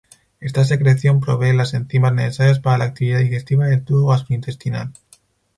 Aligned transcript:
Esta 0.39 0.65
secreción 0.65 1.19
provee 1.19 1.53
las 1.53 1.75
enzimas 1.75 2.11
necesarias 2.11 2.57
para 2.57 2.79
la 2.79 2.85
actividad 2.85 3.19
digestiva 3.19 3.67
del 3.67 3.83
tubo 3.83 4.07
gastrointestinal. 4.07 4.93